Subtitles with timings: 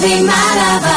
[0.00, 0.96] de Málaga.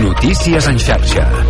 [0.00, 1.41] Notícies en xarxa.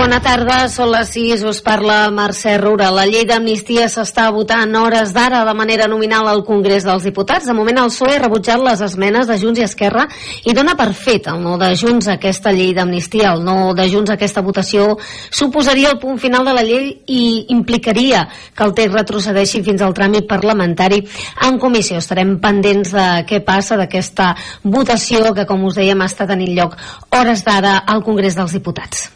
[0.00, 2.86] Bona tarda, són les 6, us parla Mercè Rura.
[2.96, 7.44] La llei d'amnistia s'està votant hores d'ara de manera nominal al Congrés dels Diputats.
[7.44, 10.06] De moment el PSOE ha rebutjat les esmenes de Junts i Esquerra
[10.48, 13.34] i dona per fet el no de Junts a aquesta llei d'amnistia.
[13.34, 14.96] El no de Junts a aquesta votació
[15.28, 17.22] suposaria el punt final de la llei i
[17.52, 18.24] implicaria
[18.56, 21.04] que el text retrocedeixi fins al tràmit parlamentari
[21.44, 22.00] en comissió.
[22.00, 24.32] Estarem pendents de què passa d'aquesta
[24.64, 26.80] votació que, com us dèiem, està tenint lloc
[27.12, 29.10] hores d'ara al Congrés dels Diputats.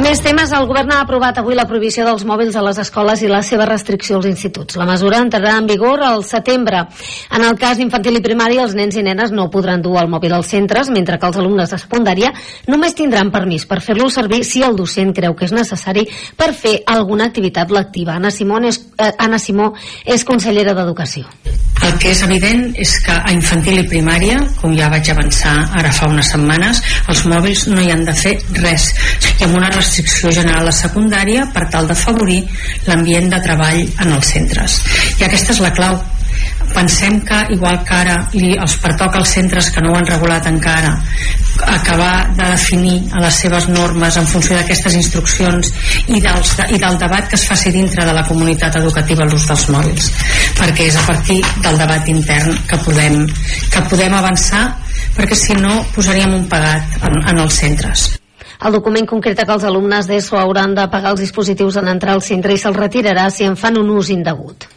[0.00, 0.48] Més temes.
[0.56, 3.66] El govern ha aprovat avui la prohibició dels mòbils a les escoles i la seva
[3.68, 4.78] restricció als instituts.
[4.80, 6.86] La mesura entrarà en vigor al setembre.
[7.36, 10.32] En el cas infantil i primari, els nens i nenes no podran dur el mòbil
[10.38, 12.32] als centres, mentre que els alumnes de secundària
[12.72, 16.06] només tindran permís per fer-lo servir si el docent creu que és necessari
[16.36, 18.16] per fer alguna activitat lectiva.
[18.16, 19.74] Anna, Simón és, eh, Anna Simó
[20.06, 21.28] és consellera d'Educació.
[21.80, 25.92] El que és evident és que a infantil i primària, com ja vaig avançar ara
[25.92, 28.90] fa unes setmanes, els mòbils no hi han de fer res.
[29.40, 32.40] I amb una restricció general a secundària per tal d'afavorir
[32.86, 34.80] l'ambient de treball en els centres.
[35.18, 36.00] I aquesta és la clau.
[36.70, 40.46] Pensem que igual que ara li, els pertoca als centres que no ho han regulat
[40.46, 40.92] encara
[41.66, 45.72] acabar de definir a les seves normes en funció d'aquestes instruccions
[46.06, 49.66] i, dels, i del debat que es faci dintre de la comunitat educativa l'ús dels
[49.74, 50.08] mòbils.
[50.60, 53.26] Perquè és a partir del debat intern que podem,
[53.74, 54.64] que podem avançar
[55.18, 58.08] perquè si no posaríem un pagat en, en els centres
[58.60, 62.24] el document concreta que els alumnes d'ESO hauran de pagar els dispositius en entrar al
[62.24, 64.69] centre i se'ls retirarà si en fan un ús indegut.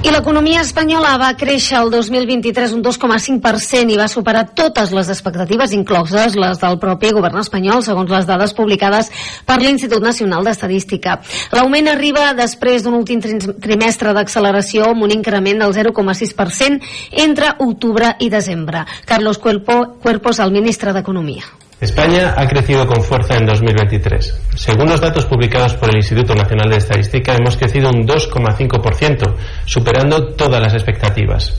[0.00, 5.74] I l'economia espanyola va créixer el 2023 un 2,5% i va superar totes les expectatives,
[5.76, 9.12] incloses les del propi govern espanyol, segons les dades publicades
[9.44, 11.18] per l'Institut Nacional d'Estadística.
[11.52, 16.80] L'augment arriba després d'un últim trimestre d'acceleració amb un increment del 0,6%
[17.28, 18.86] entre octubre i desembre.
[19.04, 21.44] Carlos Cuerpo, Cuerpos, el ministre d'Economia.
[21.80, 24.38] España ha crecido con fuerza en 2023.
[24.54, 30.26] Según los datos publicados por el Instituto Nacional de Estadística, hemos crecido un 2,5%, superando
[30.34, 31.58] todas las expectativas.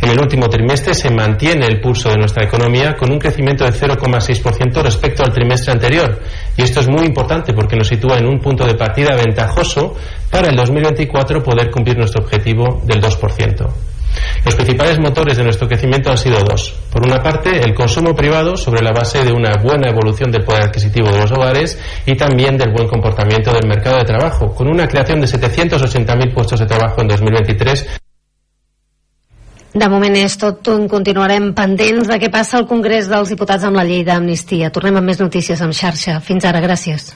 [0.00, 3.72] En el último trimestre se mantiene el pulso de nuestra economía con un crecimiento de
[3.72, 6.20] 0,6% respecto al trimestre anterior.
[6.56, 9.96] Y esto es muy importante porque nos sitúa en un punto de partida ventajoso
[10.30, 13.68] para el 2024 poder cumplir nuestro objetivo del 2%.
[14.44, 16.74] Los principales motores de nuestro crecimiento han sido dos.
[16.92, 20.64] Por una parte, el consumo privado sobre la base de una buena evolución del poder
[20.64, 24.86] adquisitivo de los hogares y también del buen comportamiento del mercado de trabajo, con una
[24.86, 27.98] creación de 780.000 puestos de trabajo en 2023
[29.78, 30.68] de moment és tot.
[30.90, 34.72] Continuarem pendents de què passa al Congrés dels Diputats amb la llei d'amnistia.
[34.74, 36.18] Tornem amb més notícies en xarxa.
[36.24, 37.12] Fins ara, gràcies.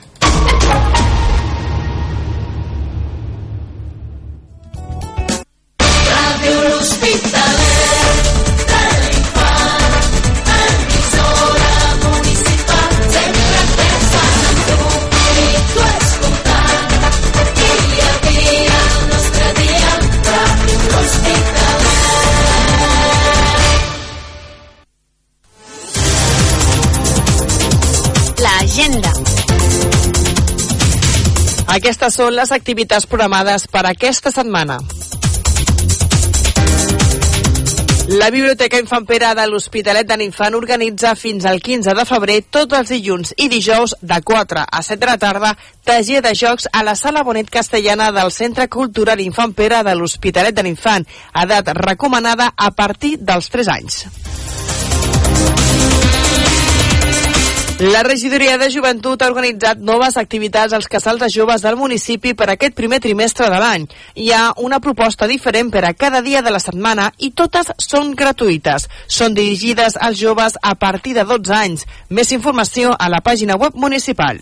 [31.72, 34.76] Aquestes són les activitats programades per aquesta setmana.
[38.12, 42.76] La Biblioteca Infant Pere de l'Hospitalet de l'Infant organitza fins al 15 de febrer tots
[42.76, 45.54] els dilluns i dijous de 4 a 7 de la tarda
[45.88, 50.52] taller de jocs a la Sala Bonet Castellana del Centre Cultural Infant Pere de l'Hospitalet
[50.52, 51.08] de l'Infant,
[51.46, 54.04] edat recomanada a partir dels 3 anys.
[57.82, 62.46] La regidoria de joventut ha organitzat noves activitats als casals de joves del municipi per
[62.52, 63.88] aquest primer trimestre de l'any.
[64.14, 68.14] Hi ha una proposta diferent per a cada dia de la setmana i totes són
[68.14, 68.86] gratuïtes.
[69.08, 71.86] Són dirigides als joves a partir de 12 anys.
[72.08, 74.38] Més informació a la pàgina web municipal.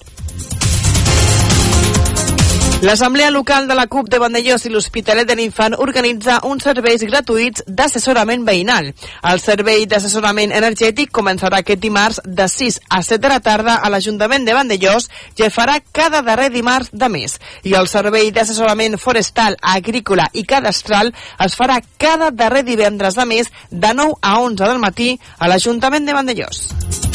[2.82, 7.66] L'Assemblea Local de la CUP de Vandellós i l'Hospitalet de l'Infant organitza uns serveis gratuïts
[7.68, 8.88] d'assessorament veïnal.
[9.30, 13.92] El servei d'assessorament energètic començarà aquest dimarts de 6 a 7 de la tarda a
[13.92, 17.36] l'Ajuntament de Vandellós i el farà cada darrer dimarts de mes.
[17.68, 21.12] I el servei d'assessorament forestal, agrícola i cadastral
[21.44, 26.08] es farà cada darrer divendres de mes de 9 a 11 del matí a l'Ajuntament
[26.08, 27.09] de Vandellós.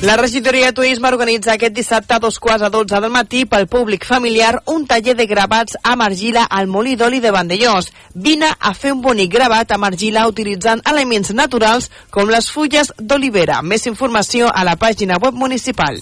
[0.00, 3.66] La regidoria de turisme organitza aquest dissabte a dos quarts a dotze del matí pel
[3.66, 7.90] públic familiar un taller de gravats amb argila al molí d'oli de Vandellós.
[8.14, 13.58] Vine a fer un bonic gravat amb argila utilitzant elements naturals com les fulles d'olivera.
[13.62, 15.98] Més informació a la pàgina web municipal.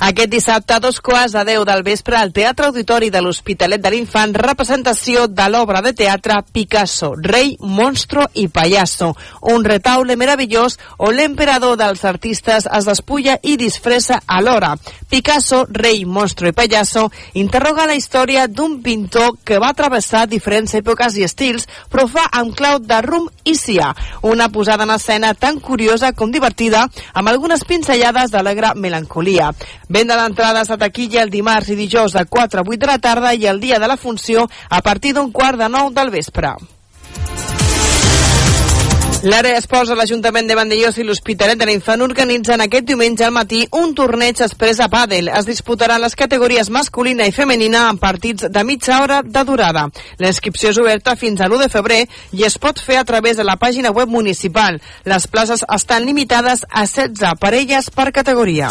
[0.00, 3.90] Aquest dissabte, a dos quarts de deu del vespre, al Teatre Auditori de l'Hospitalet de
[3.92, 9.10] l'Infant, representació de l'obra de teatre Picasso, rei, monstro i payaso.
[9.52, 14.70] Un retaule meravellós on l'emperador dels artistes es despulla i disfressa alhora.
[15.10, 21.20] Picasso, rei, monstro i payaso, interroga la història d'un pintor que va travessar diferents èpoques
[21.20, 23.92] i estils, però fa amb clau de rum i cia.
[24.22, 29.52] Una posada en escena tan curiosa com divertida, amb algunes pinzellades d'alegre melancolia.
[29.90, 33.34] Venda d'entrades a taquilla el dimarts i dijous de 4 a 8 de la tarda
[33.34, 36.54] i el dia de la funció a partir d'un quart de 9 del vespre.
[39.20, 43.64] L'àrea esports de l'Ajuntament de Vandellós i l'Hospitalet de l'Infant organitzen aquest diumenge al matí
[43.76, 45.28] un torneig express a pàdel.
[45.28, 49.88] Es disputaran les categories masculina i femenina en partits de mitja hora de durada.
[50.22, 52.00] La inscripció és oberta fins a l'1 de febrer
[52.32, 54.80] i es pot fer a través de la pàgina web municipal.
[55.04, 58.70] Les places estan limitades a 16 parelles per categoria.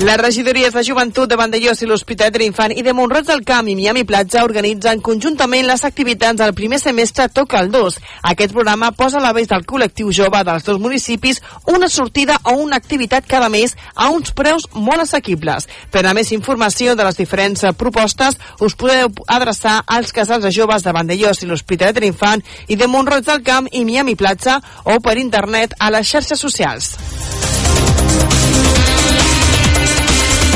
[0.00, 3.66] Les regidories de joventut de Vandellós i l'Hospitalet de l'Infant i de Montroig del Camp
[3.68, 7.98] i Miami Platja organitzen conjuntament les activitats del primer semestre Toca el 2.
[8.30, 12.80] Aquest programa posa a l'aveix del col·lectiu jove dels dos municipis una sortida o una
[12.80, 15.68] activitat cada mes a uns preus molt assequibles.
[15.92, 20.80] Per a més informació de les diferents propostes us podeu adreçar als casals de joves
[20.80, 22.40] de Vandellós i l'Hospitalet de l'Infant
[22.72, 26.94] i de Montroig del Camp i Miami Platja o per internet a les xarxes socials.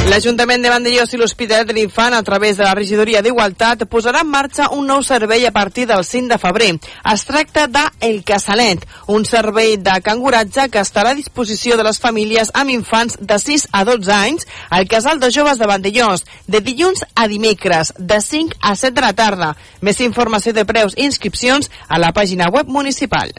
[0.05, 4.29] L'Ajuntament de Vandellós i l'Hospitalet de l'Infant, a través de la regidoria d'Igualtat, posarà en
[4.29, 6.69] marxa un nou servei a partir del 5 de febrer.
[7.13, 11.99] Es tracta de El Casalet, un servei de canguratge que estarà a disposició de les
[12.05, 16.61] famílies amb infants de 6 a 12 anys al Casal de Joves de Vandellós, de
[16.61, 19.55] dilluns a dimecres, de 5 a 7 de la tarda.
[19.81, 23.33] Més informació de preus i inscripcions a la pàgina web municipal.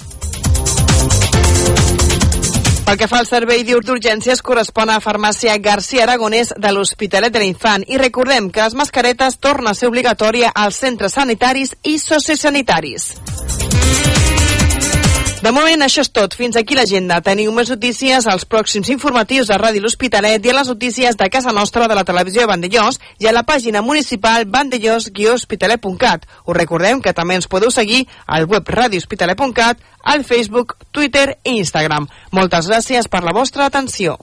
[2.85, 7.87] Pel que fa al servei d'urgències correspon a Farmàcia García Aragonès de l'Hospitalet de l'Infant
[7.89, 13.15] i recordem que les mascaretes torna a ser obligatòria als centres sanitaris i sociosanitaris.
[15.45, 16.33] De moment, això és tot.
[16.33, 17.19] Fins aquí l'agenda.
[17.21, 21.51] Teniu més notícies als pròxims informatius de Ràdio L'Hospitalet i a les notícies de casa
[21.53, 26.25] nostra de la televisió de Vandellós i a la pàgina municipal vandellós-hospitalet.cat.
[26.49, 32.09] Us recordem que també ens podeu seguir al web radiohospitalet.cat, al Facebook, Twitter i Instagram.
[32.33, 34.17] Moltes gràcies per la vostra atenció.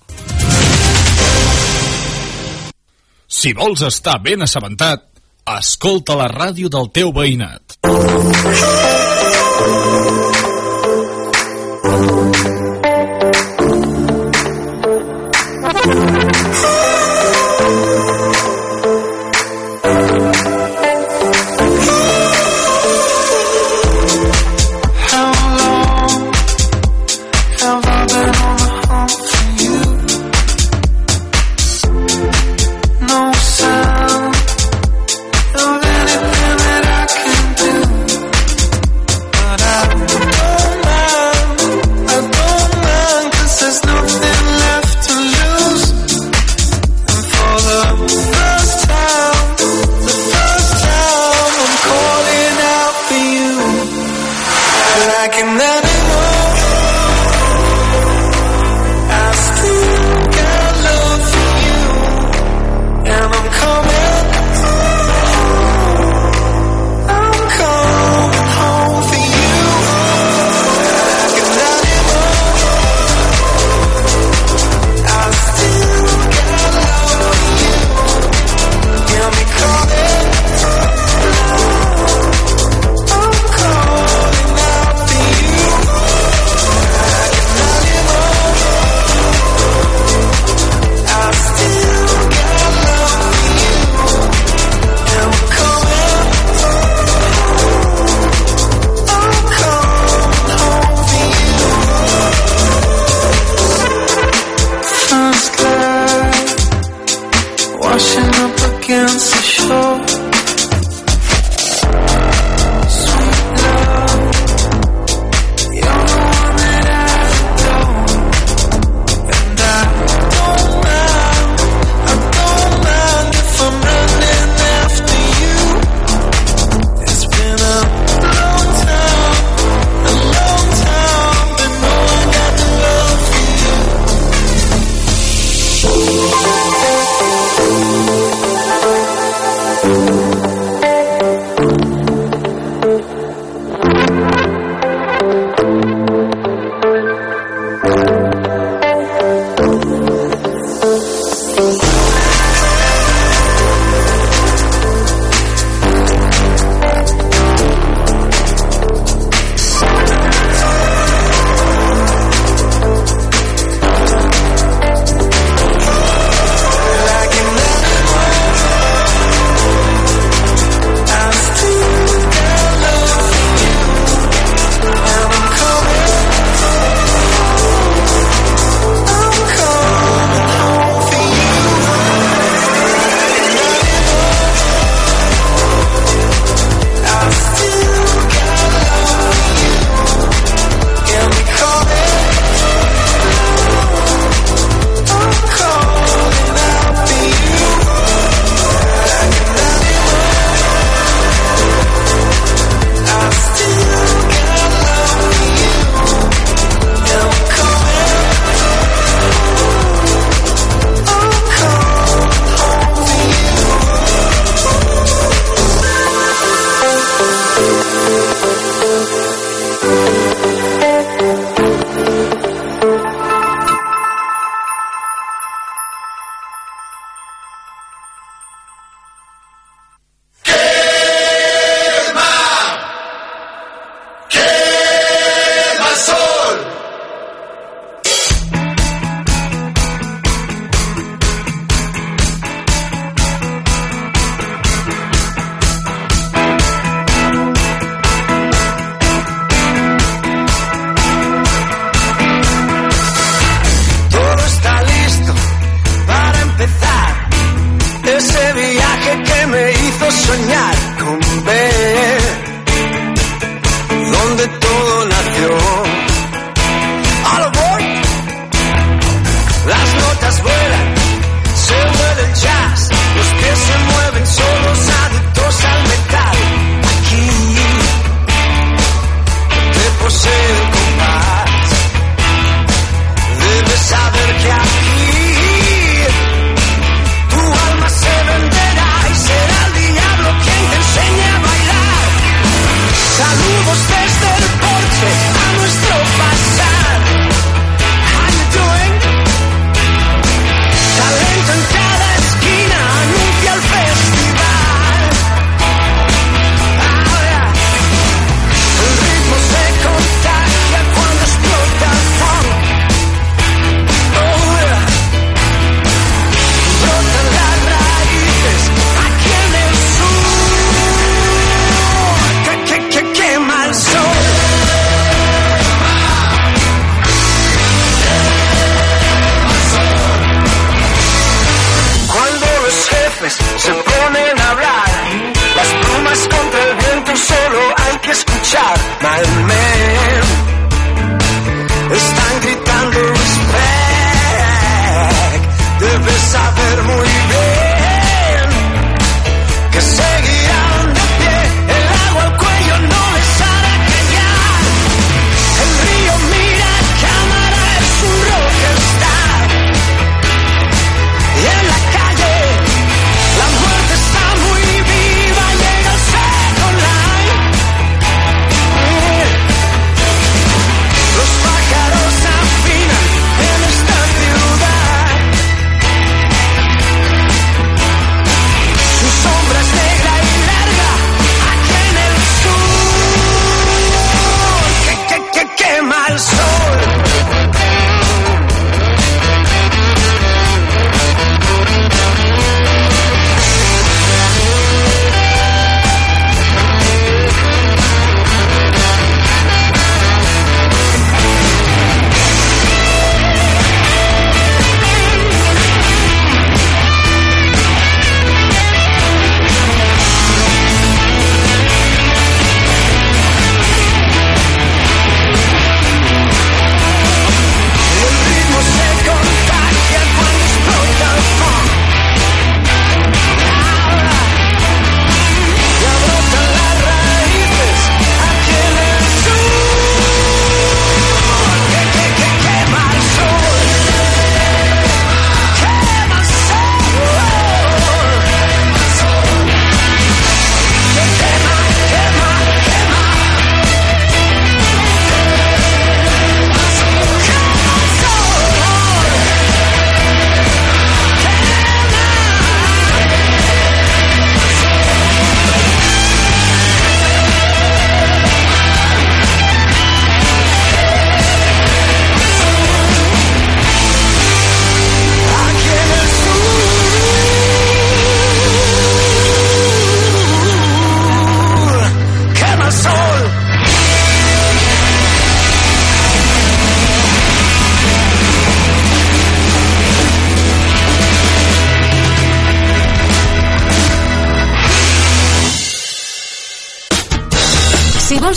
[3.31, 5.07] Si vols estar ben assabentat,
[5.55, 7.79] escolta la ràdio del teu veïnat.
[11.93, 12.32] Thank you.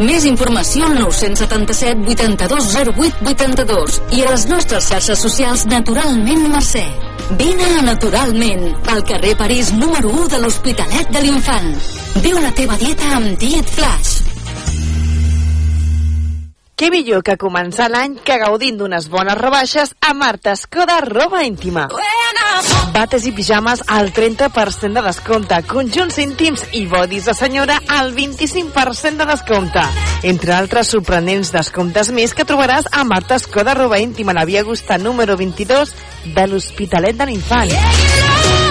[0.00, 6.86] Més informació al 977 82 08 82 i a les nostres xarxes socials Naturalment Mercè.
[7.36, 11.70] Vine a Naturalment, al carrer París número 1 de l'Hospitalet de l'Infant.
[12.24, 14.14] Viu la teva dieta amb Diet Flash.
[16.82, 21.86] Què millor que començar l'any que gaudint d'unes bones rebaixes a Marta Escoda Roba Íntima.
[22.92, 29.16] Bates i pijames al 30% de descompte, conjunts íntims i bodis de senyora al 25%
[29.16, 29.84] de descompte.
[30.28, 34.98] Entre altres sorprenents descomptes més que trobaràs a Marta Escoda Roba Íntima, la via Augusta
[34.98, 35.94] número 22
[36.34, 37.72] de l'Hospitalet de l'Infant.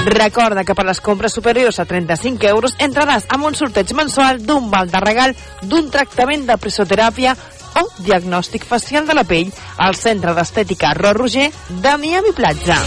[0.05, 4.69] Recorda que per les compres superiors a 35 euros entraràs amb un sorteig mensual d'un
[4.69, 7.34] val de regal d'un tractament de presoteràpia
[7.81, 12.77] o diagnòstic facial de la pell al Centre d'Estètica Ro Roger de Miami Platja.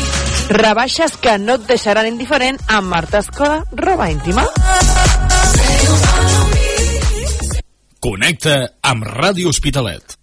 [0.51, 4.45] Rebaixes que no et deixaran indiferent amb Marta Escoda, roba íntima.
[8.05, 10.19] Connecta amb Ràdio Hospitalet.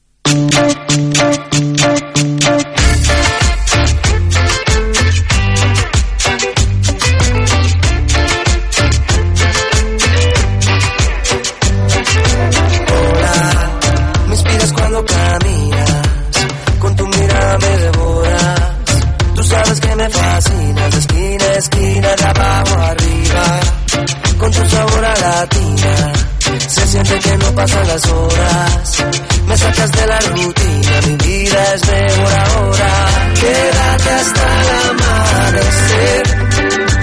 [27.62, 29.06] Pasan las horas,
[29.46, 32.92] me sacas de la rutina, mi vida es mejor ahora.
[33.40, 36.24] Quédate hasta el amanecer,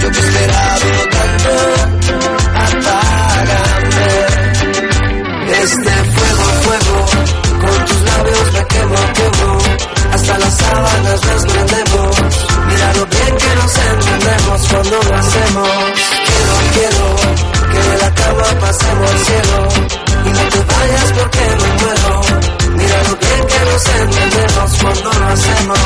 [0.01, 1.53] yo te he esperado tanto,
[2.65, 4.11] apágame.
[5.63, 6.97] Este fuego, fuego,
[7.61, 9.57] con tus labios me quemo, quemo,
[10.13, 12.11] hasta las sábanas nos prendemos.
[12.67, 15.69] Mira lo bien que nos entendemos cuando lo hacemos.
[16.27, 17.05] Quiero, quiero,
[17.71, 20.08] que de la cama pasemos al cielo,
[20.75, 22.13] vayas porque me muero.
[22.75, 25.79] Mira lo bien que nos entendemos cuando lo hacemos.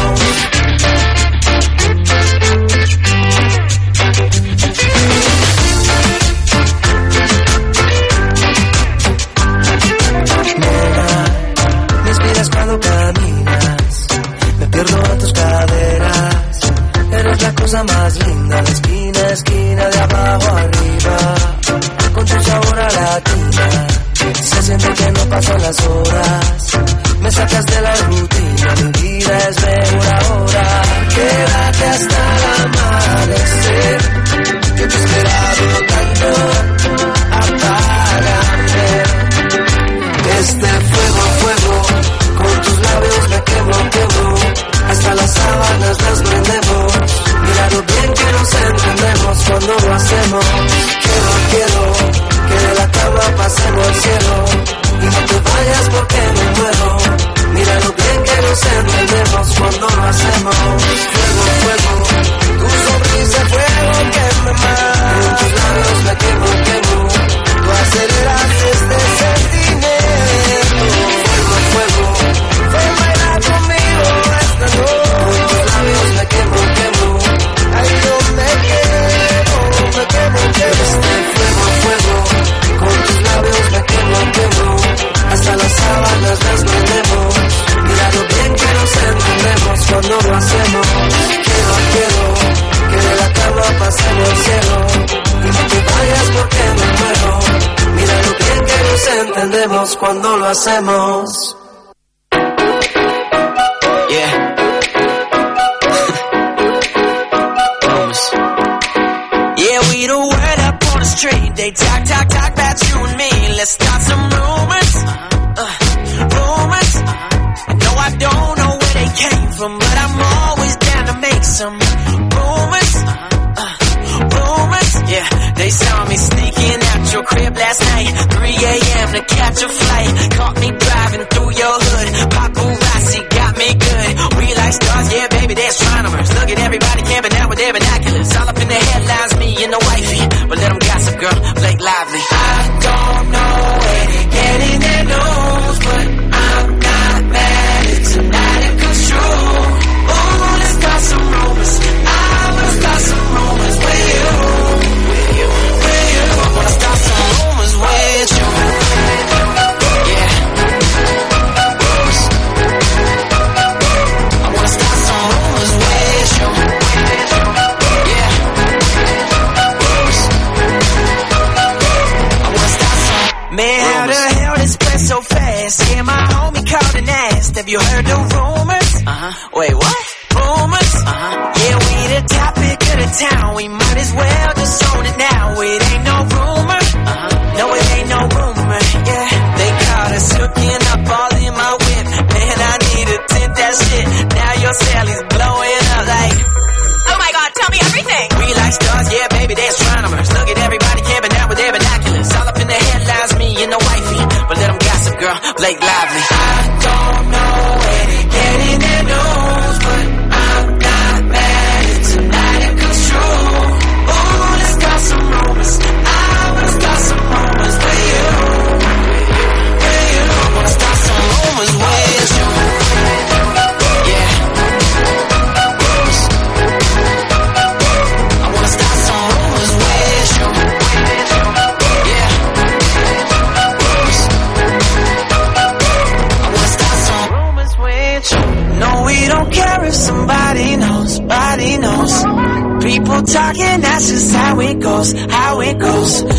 [245.11, 246.32] knows how it goes.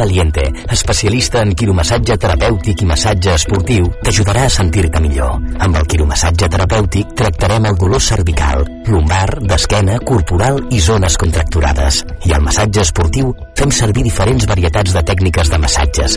[0.00, 0.40] Valiente,
[0.72, 5.34] especialista en quiromassatge terapèutic i massatge esportiu, t'ajudarà a sentir-te millor.
[5.60, 12.00] Amb el quiromassatge terapèutic tractarem el dolor cervical, lumbar, d'esquena, corporal i zones contracturades.
[12.24, 16.16] I al massatge esportiu fem servir diferents varietats de tècniques de massatges,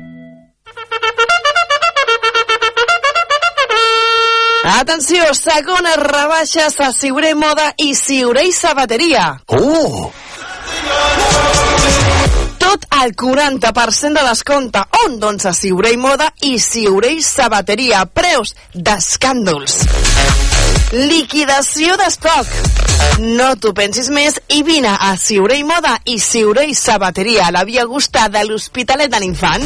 [4.63, 9.41] Atenció, segones rebaixes a Siuré Moda i Siuré i Sabateria.
[9.57, 10.11] Oh!
[12.61, 14.83] Tot al 40% de descompte.
[15.05, 15.17] On?
[15.19, 18.05] Doncs a Siuré i Moda i Siuré i Sabateria.
[18.05, 19.79] Preus d'escàndols.
[20.93, 22.53] Liquidació d'estoc.
[23.33, 27.55] No t'ho pensis més i vine a Siuré i Moda i Siuré i Sabateria a
[27.55, 29.65] la Via Augusta de l'Hospitalet de l'Infant.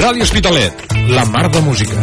[0.00, 0.72] Ràdio Hospitalet,
[1.12, 1.94] la mar de música.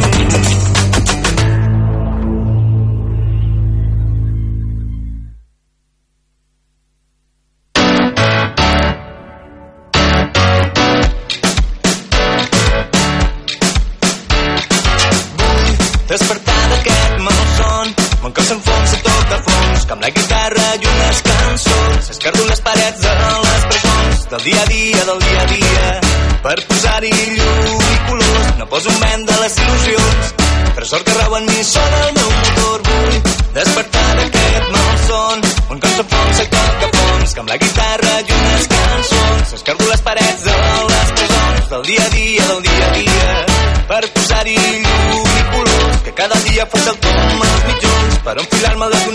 [24.48, 26.00] Dia a dia, del dia a dia
[26.42, 27.27] Per posar-hi
[28.69, 30.34] poso en venda les il·lusions
[30.75, 32.82] Tresor que rau en mi sona el meu motor.
[32.88, 33.15] Vull
[33.56, 39.53] despertar d'aquest malson Mon cos s'enfonsa tot a fons Com la guitarra i unes cançons.
[39.60, 40.58] Escardo les parets de
[40.93, 43.30] les presons Del dia a dia, del dia a dia
[43.88, 48.88] Per posar-hi llum i colors que cada dia faig el tom als mitjons per enfilar-me
[48.93, 49.07] des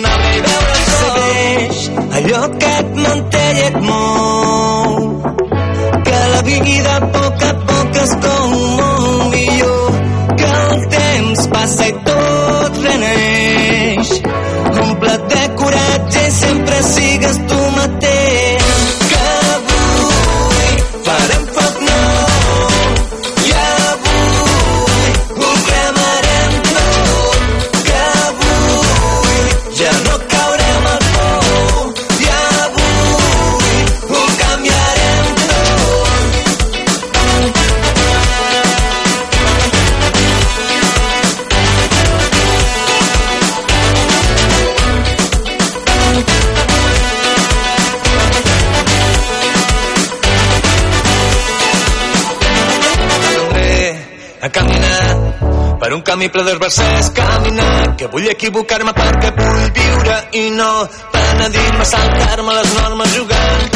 [55.82, 60.68] per un camí ple d'herbassers, caminar, que vull equivocar-me perquè vull viure i no
[61.10, 63.66] penedir-me, saltar-me les normes jugant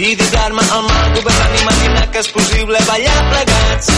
[0.00, 1.60] i dir-me al mal governant.
[1.60, 3.92] Imaginar que és possible ballar plegats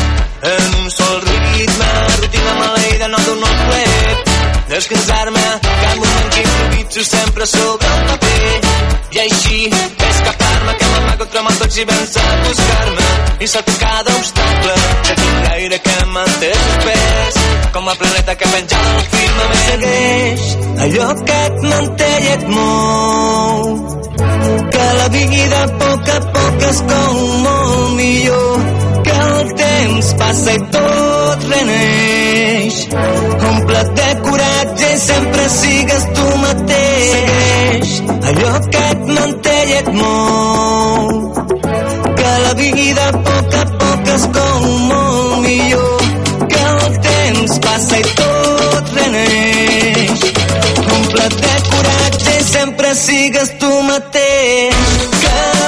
[0.51, 7.05] en un sol ritme, rutina maleïda no d'un nou plet descansar-me cada moment que improvitso
[7.05, 8.61] sempre sobre el paper.
[9.13, 9.59] I així
[10.11, 13.09] escapar-me que m'amago cremant tots i vens a buscar-me.
[13.45, 14.77] I salto cada obstacle
[15.09, 20.43] que tinc l'aire que manté suspès com a planeta que penja al firmament segueix
[20.85, 23.73] allò que et manté i et mou
[24.77, 30.55] que la vida a poc a poc es com molt millor que el temps passa
[30.57, 32.79] i tot reneix.
[33.51, 37.95] Omple't de coratge i sempre sigues tu mateix.
[38.31, 41.11] Allò que et manté i et mou.
[42.21, 46.07] Que la vida a poc a poc es com molt millor.
[46.53, 50.29] Que el temps passa i tot reneix.
[50.99, 55.11] Omple't de coratge i sempre sigues tu mateix.
[55.25, 55.62] Que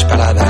[0.00, 0.49] disparada.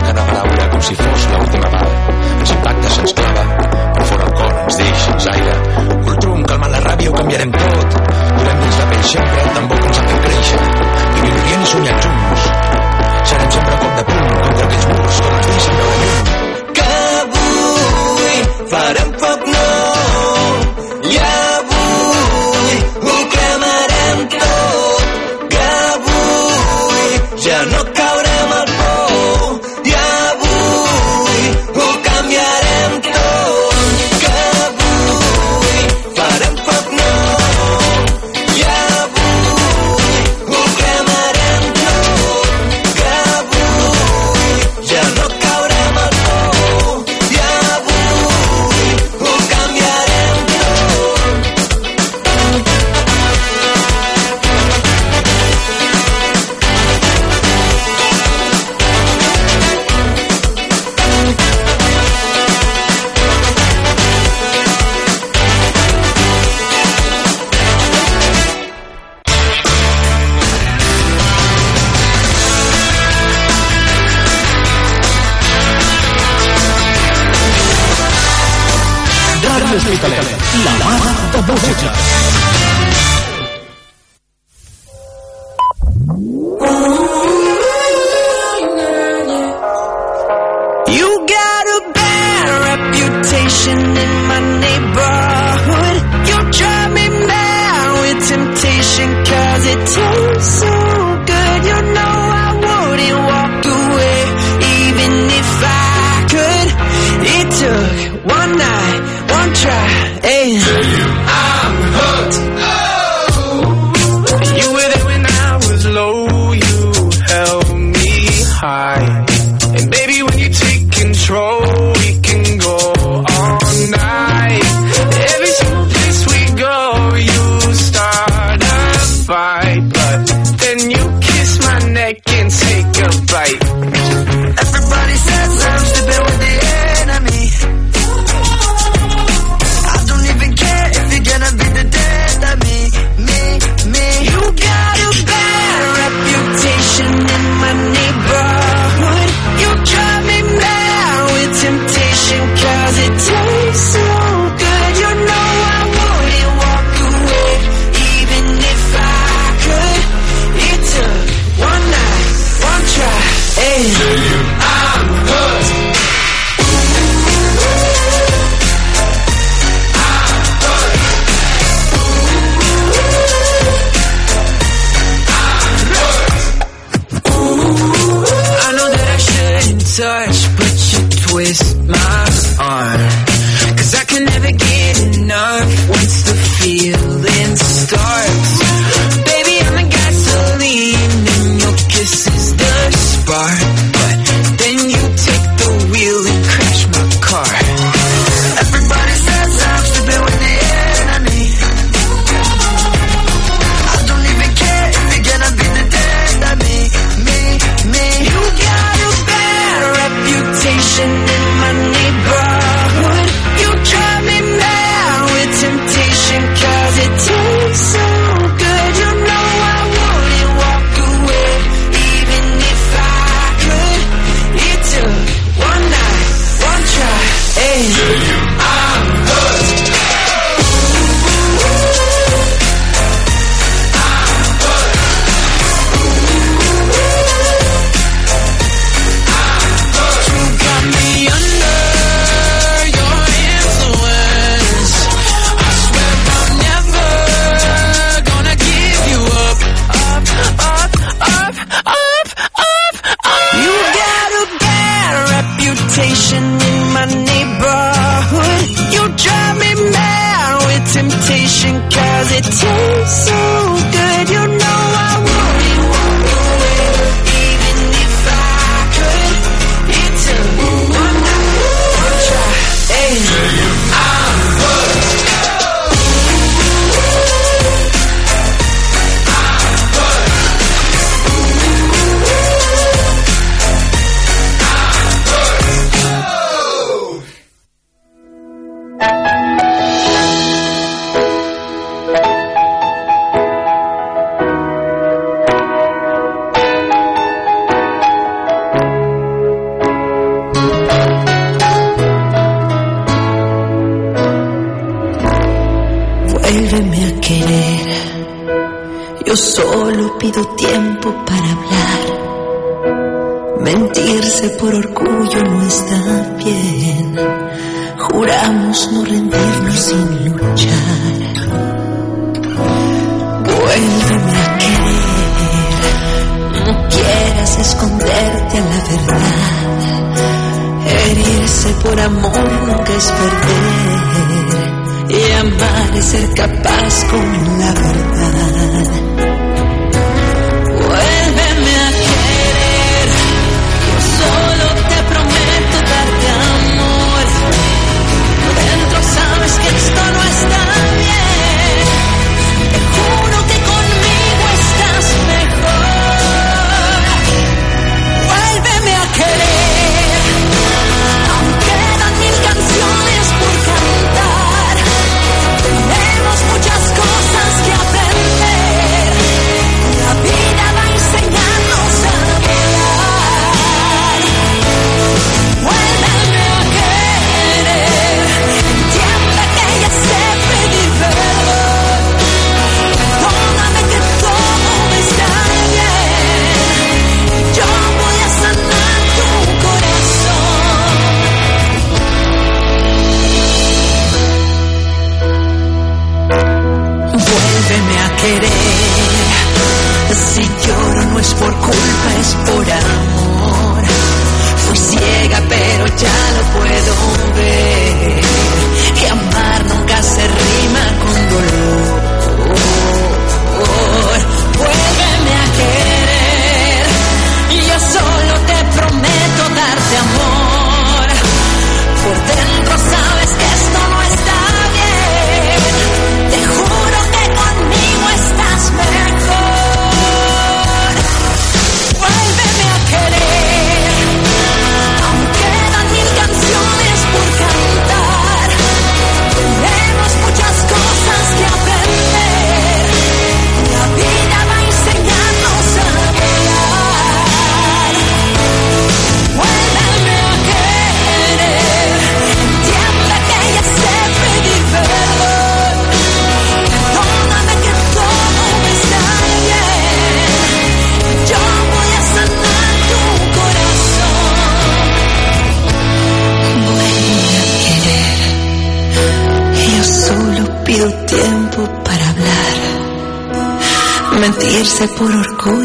[474.81, 475.60] se por orco.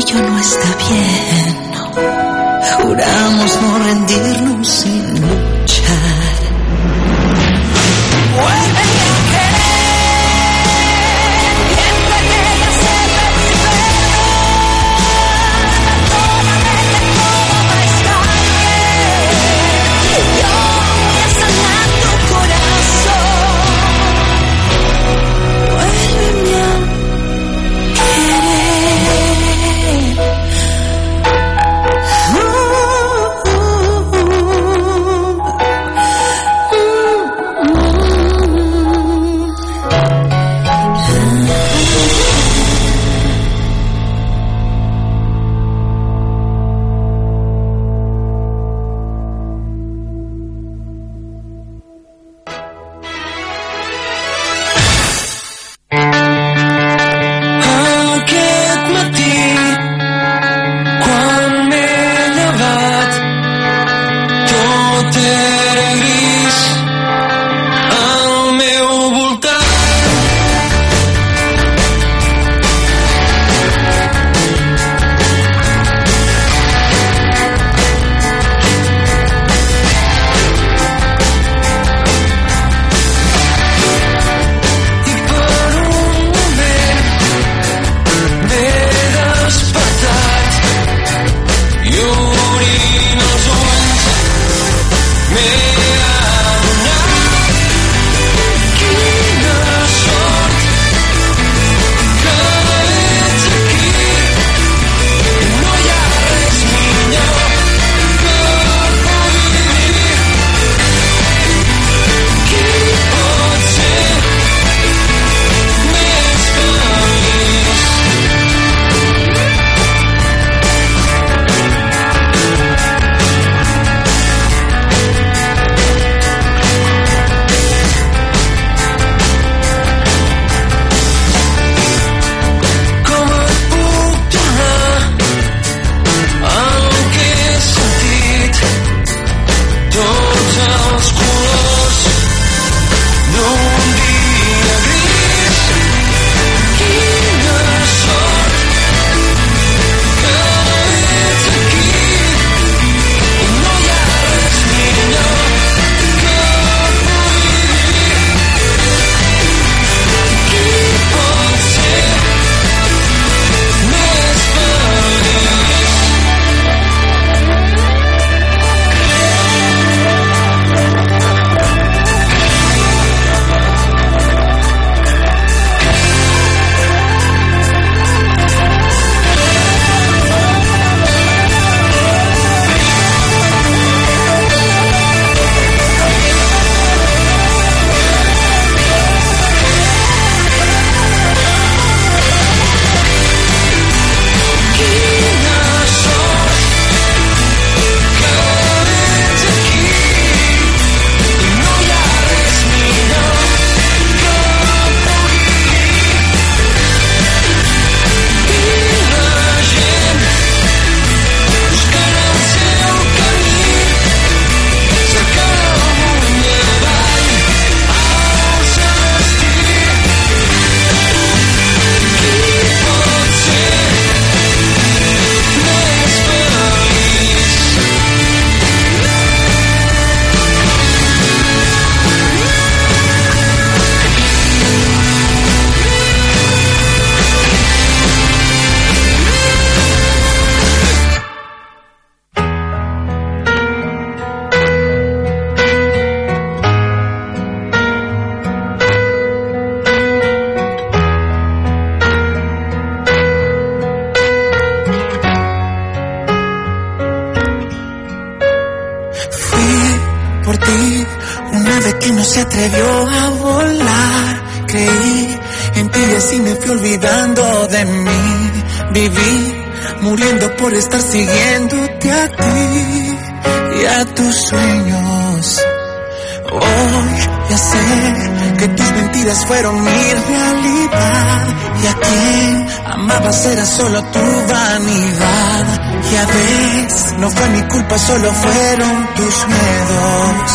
[288.08, 290.46] solo fueron tus miedos.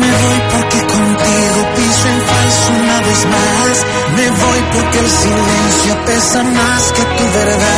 [0.00, 3.86] Me voy porque contigo piso en falso una vez más.
[4.16, 7.77] Me voy porque el silencio pesa más que tu verdad.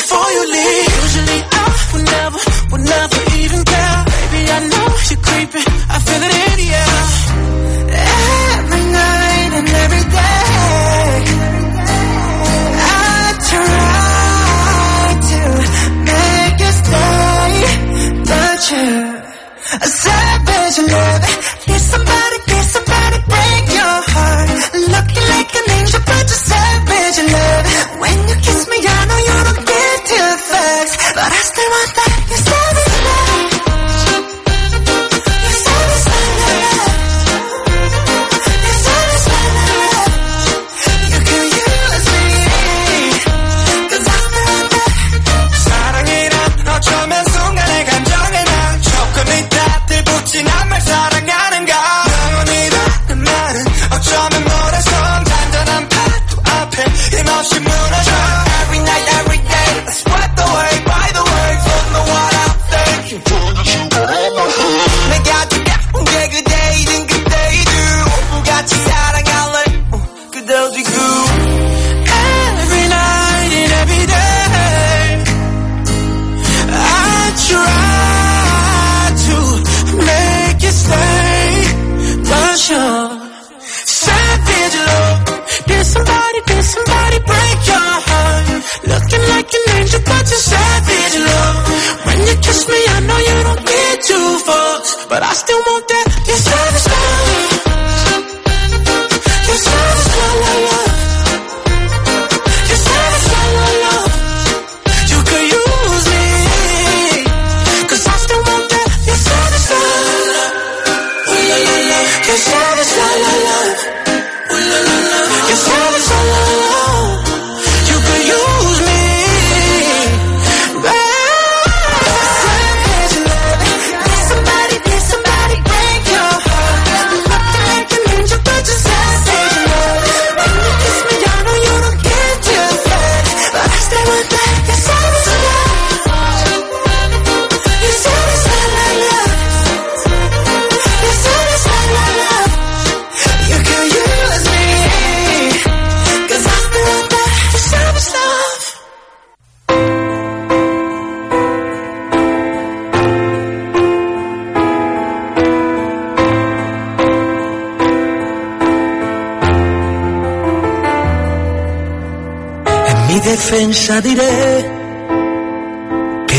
[0.00, 0.88] before you leave.
[1.04, 2.40] Usually I would never,
[2.70, 3.98] would never even care.
[4.32, 5.66] Baby, I know you're creeping.
[5.94, 7.00] I feel it in the air.
[8.56, 11.16] Every night and every day.
[12.80, 15.40] I try to
[16.08, 17.50] make you stay,
[18.30, 19.12] but you're
[19.84, 20.90] a savage and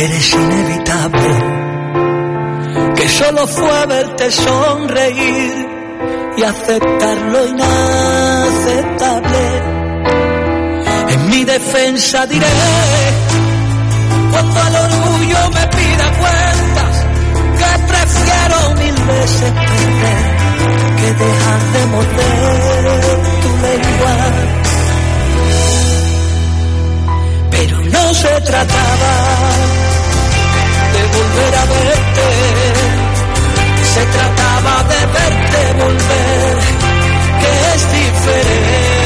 [0.03, 1.31] eres inevitable,
[2.95, 5.67] que solo fue verte sonreír
[6.37, 9.43] y aceptar lo inaceptable.
[11.09, 12.47] En mi defensa diré,
[14.31, 17.05] cuando al orgullo me pida cuentas,
[17.59, 20.23] que prefiero mil veces perder
[20.97, 24.13] que dejar de morder tu lengua
[28.11, 29.13] no se trataba
[30.93, 32.27] de volver a verte,
[33.93, 36.57] se trataba de verte volver,
[37.39, 39.00] que es diferente.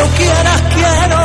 [0.00, 1.20] cuando quieras quiero.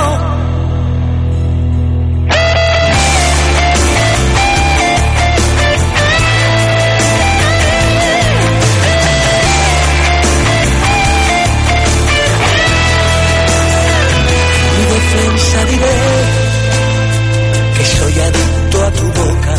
[14.78, 15.98] Mi defensa diré
[17.78, 19.56] que soy adicto a tu boca,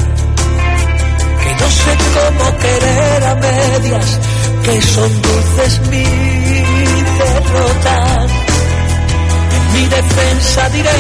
[1.43, 4.21] que no sé cómo querer a medias,
[4.63, 8.16] que son dulces mis derrotas
[9.77, 10.97] mi defensa diré.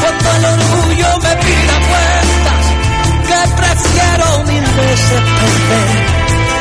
[0.00, 2.64] Cuando el orgullo me pida cuentas,
[3.28, 5.90] que prefiero mil veces perder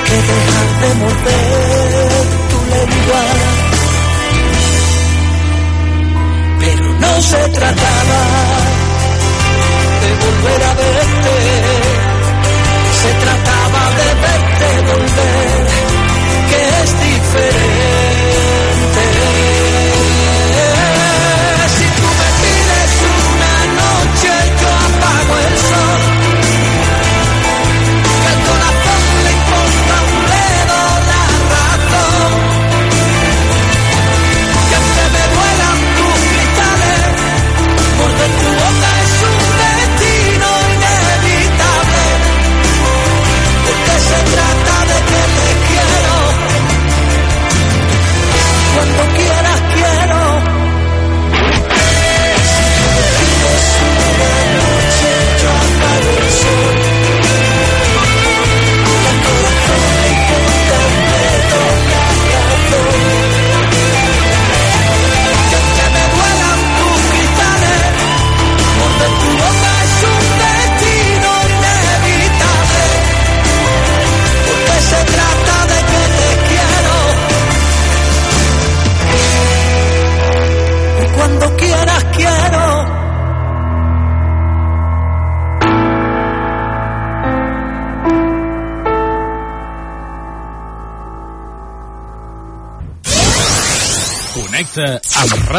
[0.08, 3.24] que dejar de morder tu lengua.
[6.60, 7.91] Pero no se trata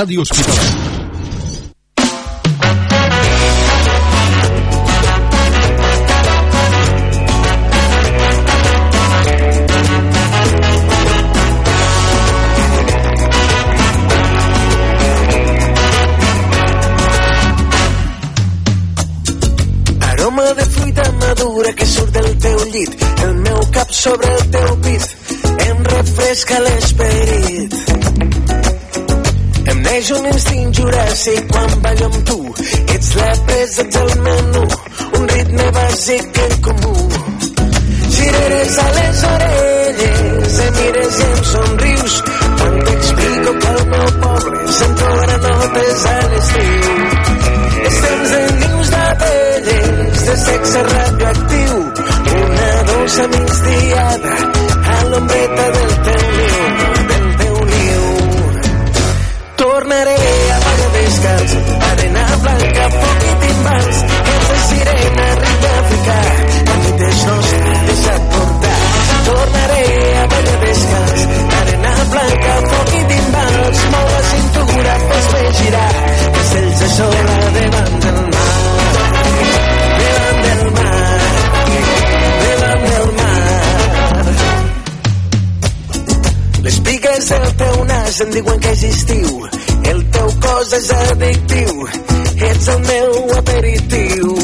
[0.02, 0.92] Ràdio Hospitalet.
[23.24, 25.06] el meu cap sobre el teu pit,
[25.68, 28.41] em refresca l'esperit.
[29.92, 32.36] Neix un instint juràssic quan ballo amb tu.
[32.94, 34.62] Ets la presa del menú,
[35.18, 36.92] un ritme bàsic en comú.
[38.14, 42.16] Gireres a les orelles, em mires i em somrius.
[42.62, 46.96] Quan t'explico que el meu poble se'n trobarà totes a l'estiu.
[47.90, 51.86] És temps de nius de velles, de sexe radioactiu.
[52.40, 54.36] Una dolça migdiada
[54.96, 55.81] a l'ombreta de
[88.12, 89.48] hores em diuen que és estiu.
[89.90, 91.86] El teu cos és addictiu.
[92.48, 94.34] Ets el meu aperitiu.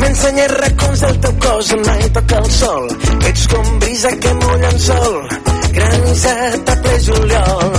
[0.00, 2.88] M'ensenyes racons del teu cos, mai toca el sol.
[3.30, 5.16] Ets com brisa que mulla el sol,
[5.78, 7.72] granissat a ple juliol.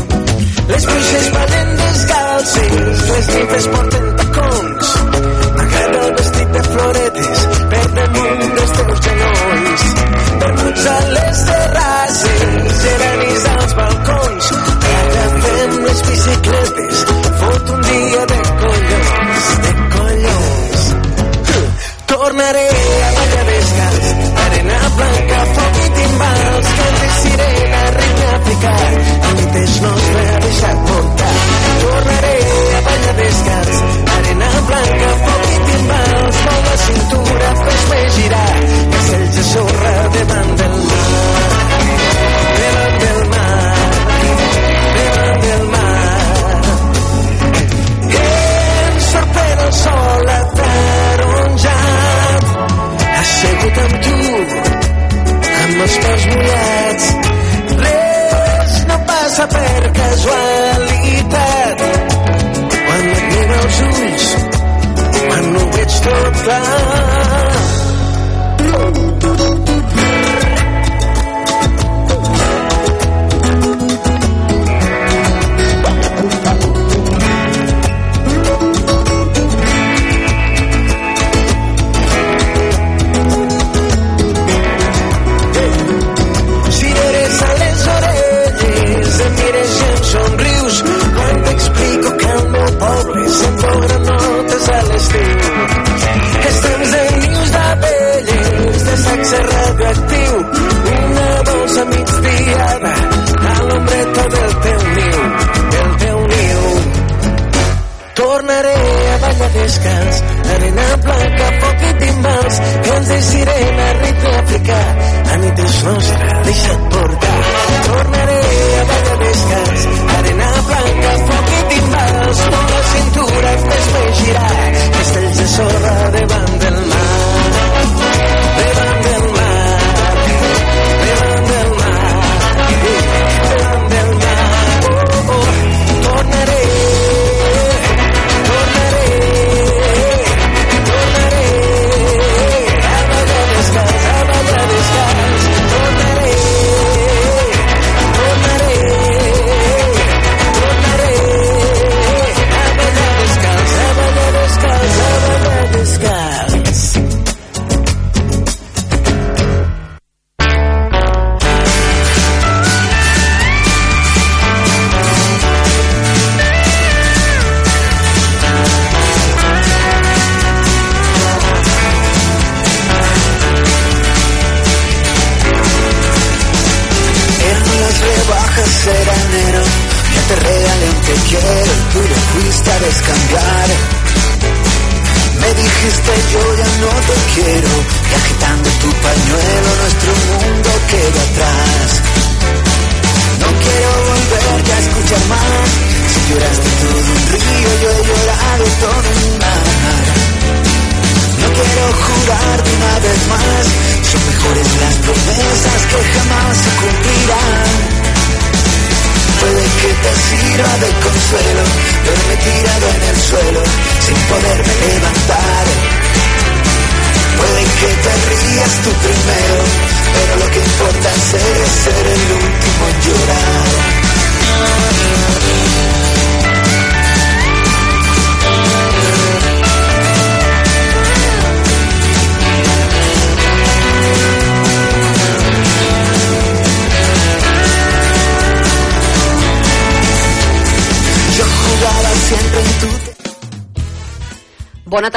[0.71, 4.93] Les bruixes valen descalces, les nifes porten tacons.
[5.57, 9.89] M'agrada el vestit de floretes, per damunt dels teus genolls.
[10.41, 13.90] Perduts a les terrasses, geranis als balcons
[16.21, 17.05] bicicletes,
[17.39, 20.81] fot un dia de collons, de collons.
[22.05, 22.67] Tornaré
[23.07, 23.30] a la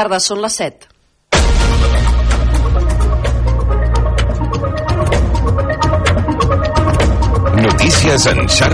[0.04, 0.90] tarda, són les 7.
[7.64, 8.72] Notícies en xarxa.